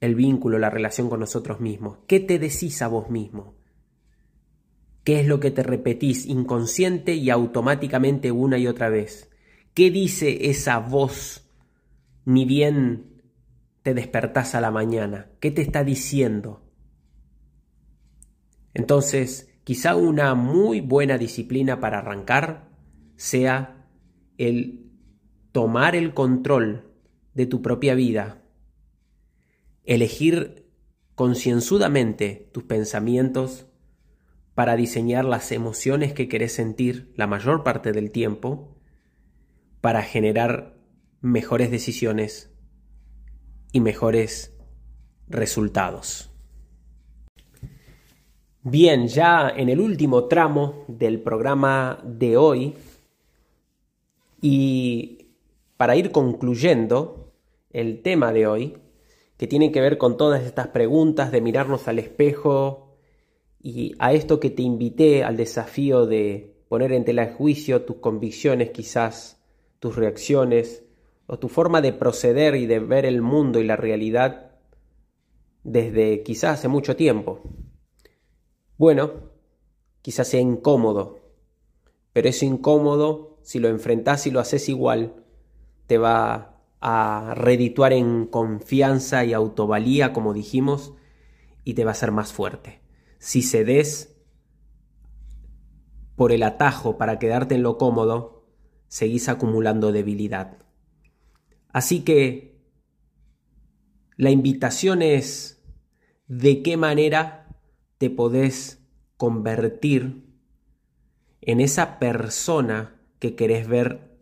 [0.00, 1.98] el vínculo, la relación con nosotros mismos.
[2.06, 3.54] ¿Qué te decís a vos mismo?
[5.04, 9.30] ¿Qué es lo que te repetís inconsciente y automáticamente una y otra vez?
[9.72, 11.48] ¿Qué dice esa voz
[12.24, 13.22] ni bien
[13.82, 15.30] te despertás a la mañana?
[15.40, 16.67] ¿Qué te está diciendo?
[18.78, 22.70] Entonces, quizá una muy buena disciplina para arrancar
[23.16, 23.88] sea
[24.38, 24.92] el
[25.50, 26.94] tomar el control
[27.34, 28.44] de tu propia vida,
[29.82, 30.70] elegir
[31.16, 33.66] concienzudamente tus pensamientos
[34.54, 38.76] para diseñar las emociones que querés sentir la mayor parte del tiempo,
[39.80, 40.78] para generar
[41.20, 42.54] mejores decisiones
[43.72, 44.56] y mejores
[45.26, 46.27] resultados.
[48.64, 52.74] Bien, ya en el último tramo del programa de hoy
[54.42, 55.28] y
[55.76, 57.32] para ir concluyendo
[57.70, 58.78] el tema de hoy,
[59.36, 62.96] que tiene que ver con todas estas preguntas de mirarnos al espejo
[63.62, 67.98] y a esto que te invité al desafío de poner en tela de juicio tus
[67.98, 69.40] convicciones, quizás
[69.78, 70.82] tus reacciones
[71.28, 74.50] o tu forma de proceder y de ver el mundo y la realidad
[75.62, 77.40] desde quizás hace mucho tiempo.
[78.78, 79.32] Bueno,
[80.02, 81.18] quizás sea incómodo,
[82.12, 85.24] pero eso incómodo, si lo enfrentás y lo haces igual,
[85.86, 90.94] te va a redituar en confianza y autovalía, como dijimos,
[91.64, 92.80] y te va a hacer más fuerte.
[93.18, 94.16] Si cedes
[96.14, 98.46] por el atajo para quedarte en lo cómodo,
[98.86, 100.58] seguís acumulando debilidad.
[101.72, 102.60] Así que
[104.16, 105.62] la invitación es
[106.26, 107.37] de qué manera
[107.98, 108.84] te podés
[109.16, 110.24] convertir
[111.40, 114.16] en esa persona que querés ver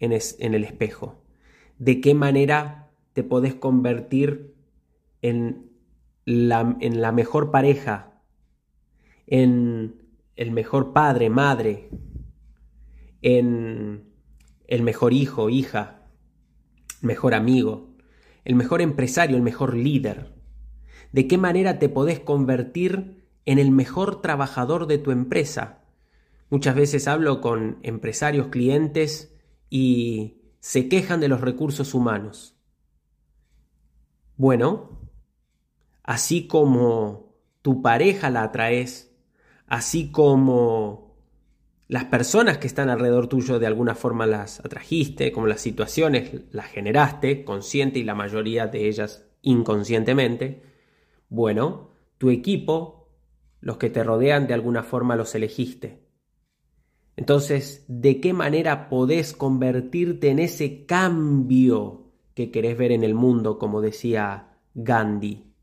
[0.00, 1.22] en, el espejo
[1.78, 4.54] de qué manera te podés convertir
[5.20, 5.70] en
[6.24, 8.22] la mejor pareja,
[9.26, 10.02] en
[10.36, 11.88] el mejor padre, madre,
[13.22, 14.12] en
[14.66, 16.02] el mejor hijo, hija,
[17.00, 17.96] mejor amigo,
[18.44, 20.41] el mejor empresario, el mejor líder.
[21.12, 25.84] ¿De qué manera te podés convertir en el mejor trabajador de tu empresa?
[26.48, 29.34] Muchas veces hablo con empresarios, clientes
[29.70, 32.56] y se quejan de los recursos humanos.
[34.36, 35.00] Bueno,
[36.02, 39.14] así como tu pareja la atraes,
[39.66, 41.16] así como
[41.88, 46.66] las personas que están alrededor tuyo de alguna forma las atrajiste, como las situaciones las
[46.66, 50.71] generaste, consciente y la mayoría de ellas inconscientemente,
[51.32, 53.08] bueno, tu equipo,
[53.62, 56.06] los que te rodean de alguna forma los elegiste.
[57.16, 63.58] Entonces, ¿de qué manera podés convertirte en ese cambio que querés ver en el mundo,
[63.58, 65.54] como decía Gandhi?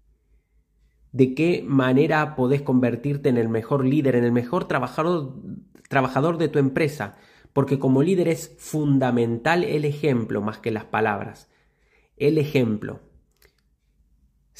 [1.11, 5.35] ¿De qué manera podés convertirte en el mejor líder, en el mejor trabajador,
[5.87, 7.15] trabajador de tu empresa?
[7.53, 11.47] Porque como líder es fundamental el ejemplo más que las palabras.
[12.17, 13.01] El ejemplo.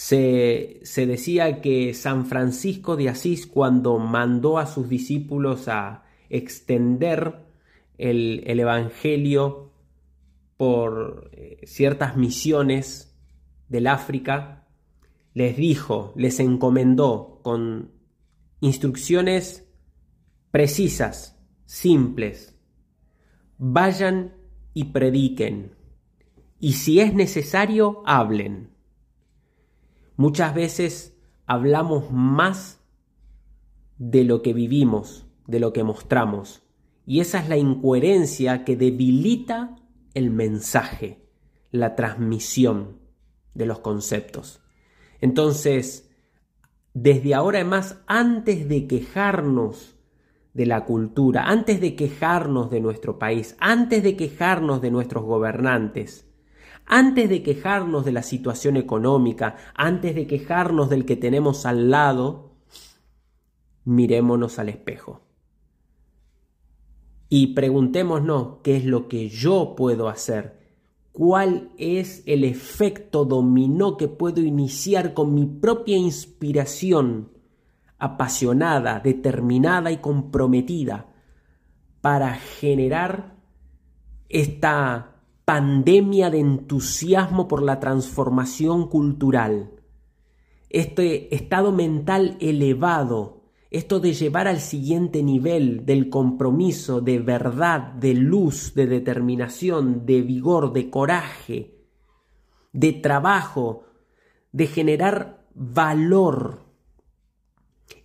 [0.02, 7.36] Se, decía que San Francisco de Asís cuando mandó a sus discípulos a, extender
[7.97, 9.74] el, Evangelio
[10.56, 13.14] por eh, ciertas misiones
[13.68, 14.70] del África,
[15.34, 17.91] les dijo, les encomendó con
[18.62, 19.70] instrucciones
[20.50, 22.58] precisas, simples,
[23.58, 24.34] vayan
[24.74, 25.76] y prediquen,
[26.58, 28.79] y si es necesario, hablen.
[30.20, 32.82] Muchas veces hablamos más
[33.98, 36.62] de lo que vivimos, de lo que mostramos.
[37.06, 39.78] Y esa es la incoherencia que debilita
[40.14, 41.26] el mensaje,
[41.72, 42.98] la transmisión
[43.54, 44.62] de los conceptos.
[45.22, 46.12] Entonces,
[46.94, 49.96] desde ahora en más, antes de quejarnos
[50.54, 56.29] de la cultura, antes de quejarnos de nuestro país, antes de quejarnos de nuestros gobernantes,
[56.90, 62.56] antes de quejarnos de la situación económica, antes de quejarnos del que tenemos al lado,
[63.86, 65.22] mirémonos al espejo.
[67.30, 70.60] Y preguntémonos qué es lo que yo puedo hacer,
[71.12, 77.34] cuál es el efecto dominó que puedo iniciar con mi propia inspiración
[78.00, 81.06] apasionada, determinada y comprometida
[82.02, 83.36] para generar
[84.28, 85.19] esta
[85.50, 89.72] pandemia de entusiasmo por la transformación cultural.
[90.70, 93.41] este estado mental elevado,
[93.72, 100.22] esto de llevar al siguiente nivel del compromiso, de verdad, de luz, de determinación, de
[100.22, 101.80] vigor, de coraje,
[102.72, 103.86] de trabajo,
[104.52, 106.60] de generar valor,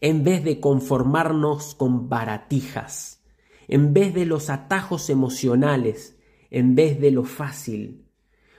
[0.01, 3.23] en vez de conformarnos con baratijas,
[3.69, 6.15] en vez de los atajos emocionales,
[6.55, 8.07] en vez de lo fácil.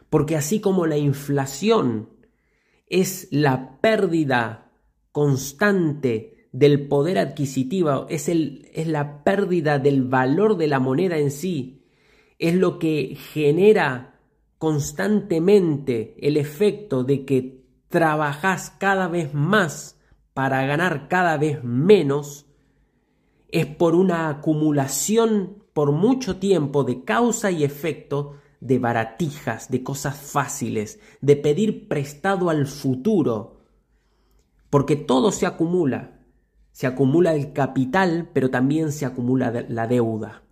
[0.09, 2.09] Porque así como la inflación
[2.87, 4.69] es la pérdida
[5.13, 11.31] constante del poder adquisitivo, es, el, es la pérdida del valor de la moneda en
[11.31, 11.85] sí,
[12.37, 14.19] es lo que genera
[14.57, 20.01] constantemente el efecto de que trabajas cada vez más
[20.33, 22.45] para ganar cada vez menos,
[23.47, 30.15] es por una acumulación por mucho tiempo de causa y efecto de baratijas, de cosas
[30.15, 33.59] fáciles, de pedir prestado al futuro,
[34.69, 36.21] porque todo se acumula.
[36.71, 40.43] Se acumula el capital, pero también se acumula la deuda.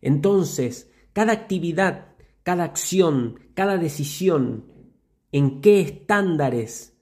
[0.00, 4.64] Entonces, cada actividad, cada acción, cada decisión,
[5.32, 6.96] en qué estándares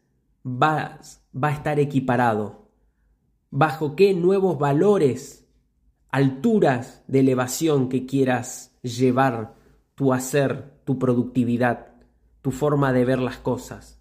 [0.44, 0.98] va,
[1.32, 2.68] va a estar equiparado,
[3.48, 5.39] bajo qué nuevos valores,
[6.10, 9.54] alturas de elevación que quieras llevar
[9.94, 11.94] tu hacer, tu productividad,
[12.42, 14.00] tu forma de ver las cosas.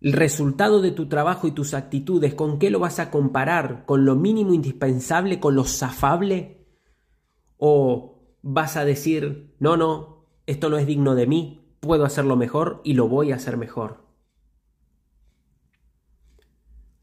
[0.00, 3.84] El resultado de tu trabajo y tus actitudes, ¿con qué lo vas a comparar?
[3.84, 5.40] ¿Con lo mínimo indispensable?
[5.40, 6.66] ¿Con lo zafable?
[7.58, 12.80] ¿O vas a decir, no, no, esto no es digno de mí, puedo hacerlo mejor
[12.82, 14.06] y lo voy a hacer mejor?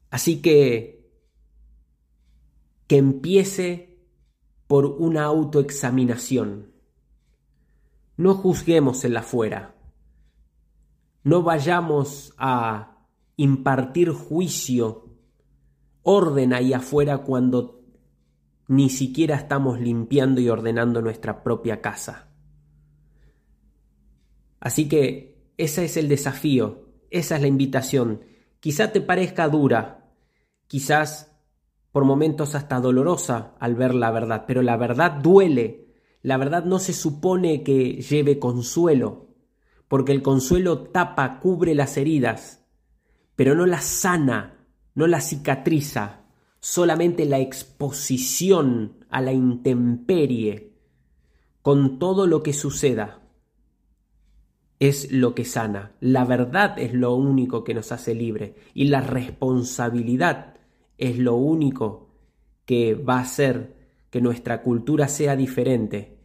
[0.09, 0.96] Así que
[2.88, 3.99] que empiece
[4.67, 6.71] por una autoexaminación.
[8.15, 9.75] No juzguemos el afuera.
[11.23, 15.09] No vayamos a impartir juicio,
[16.01, 17.83] orden ahí afuera cuando
[18.67, 22.27] ni siquiera estamos limpiando y ordenando nuestra propia casa.
[24.59, 28.21] Así que ese es el desafío, esa es la invitación.
[28.59, 30.11] Quizá te parezca dura,
[30.67, 31.36] quizás
[31.97, 35.95] por momentos hasta dolorosa al ver la verdad, pero la verdad duele.
[36.21, 39.29] La verdad no se supone que lleve consuelo,
[39.87, 42.63] porque el consuelo tapa, cubre las heridas,
[43.35, 46.21] pero no las sana, no las cicatriza,
[46.59, 50.73] solamente la exposición a la intemperie
[51.63, 53.23] con todo lo que suceda
[54.77, 55.93] es lo que sana.
[55.99, 60.56] La verdad es lo único que nos hace libre y la responsabilidad
[60.97, 62.09] es lo único
[62.65, 63.75] que va a hacer
[64.09, 66.17] que nuestra cultura sea diferente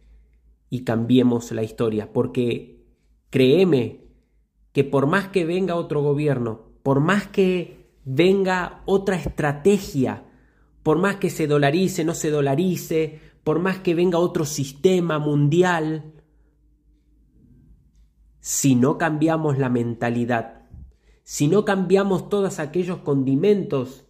[0.69, 2.11] y cambiemos la historia.
[2.11, 2.83] Porque
[3.29, 4.01] créeme
[4.71, 10.25] que por más que venga otro gobierno, por más que venga otra estrategia,
[10.81, 16.13] por más que se dolarice, no se dolarice, por más que venga otro sistema mundial,
[18.39, 20.63] si no cambiamos la mentalidad,
[21.23, 24.02] si no cambiamos todos aquellos condimentos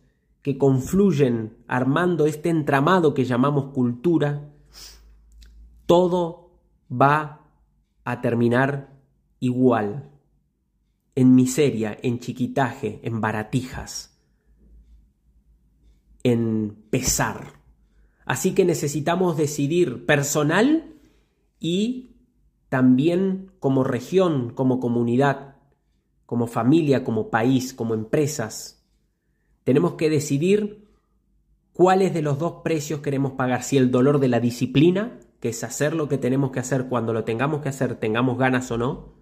[0.44, 4.52] que confluyen armando este entramado que llamamos cultura,
[5.86, 6.52] todo
[6.91, 7.48] va
[8.04, 8.94] a terminar
[9.39, 10.12] igual,
[11.16, 14.20] en miseria, en chiquitaje, en baratijas,
[16.24, 17.62] en pesar.
[18.26, 20.94] Así que necesitamos decidir personal
[21.60, 22.18] y
[22.68, 25.56] también como región, como comunidad,
[26.26, 28.83] como familia, como país, como empresas,
[29.64, 30.88] tenemos que decidir
[31.72, 33.64] cuáles de los dos precios queremos pagar.
[33.64, 37.14] Si el dolor de la disciplina, que es hacer lo que tenemos que hacer cuando
[37.14, 39.16] lo tengamos que hacer, tengamos ganas o no,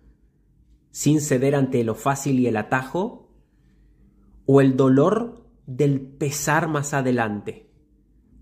[0.91, 3.29] sin ceder ante lo fácil y el atajo,
[4.45, 7.71] o el dolor del pesar más adelante,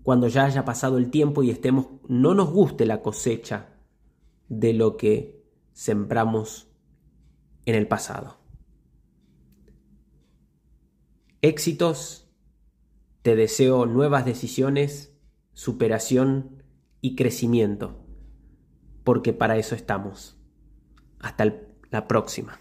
[0.02, 3.74] cuando ya haya pasado el tiempo y estemos, no nos guste la cosecha
[4.48, 6.68] de lo que sembramos
[7.66, 8.39] en el pasado.
[11.42, 12.28] Éxitos,
[13.22, 15.14] te deseo nuevas decisiones,
[15.54, 16.62] superación
[17.00, 18.04] y crecimiento,
[19.04, 20.36] porque para eso estamos.
[21.18, 21.50] Hasta
[21.90, 22.58] la próxima.